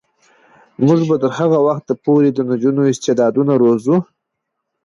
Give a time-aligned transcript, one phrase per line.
[0.85, 3.95] موږ به تر هغه وخته پورې د نجونو استعدادونه روزو.